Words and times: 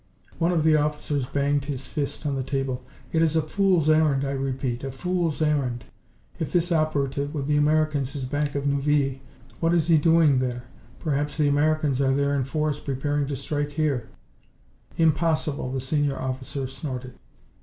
One 0.39 0.51
of 0.51 0.63
the 0.63 0.75
officers 0.77 1.27
banged 1.27 1.65
his 1.65 1.85
fist 1.85 2.25
on 2.25 2.33
the 2.33 2.41
table. 2.41 2.83
"It 3.11 3.21
is 3.21 3.35
a 3.35 3.41
fool's 3.43 3.87
errand, 3.87 4.25
I 4.25 4.31
repeat, 4.31 4.83
a 4.83 4.91
fool's 4.91 5.43
errand! 5.43 5.85
If 6.39 6.51
this 6.51 6.71
operative, 6.71 7.35
with 7.35 7.45
the 7.45 7.57
Americans, 7.57 8.15
is 8.15 8.25
back 8.25 8.55
of 8.55 8.65
Neuvilly, 8.65 9.21
what 9.59 9.75
is 9.75 9.89
he 9.89 9.99
doing 9.99 10.39
there? 10.39 10.63
Perhaps 10.97 11.37
the 11.37 11.47
Americans 11.47 12.01
are 12.01 12.15
there 12.15 12.33
in 12.33 12.45
force, 12.45 12.79
preparing 12.79 13.27
to 13.27 13.35
strike 13.35 13.73
here." 13.73 14.09
"Impossible!" 14.97 15.71
the 15.71 15.79
senior 15.79 16.17
officer 16.19 16.65
snorted. 16.65 17.13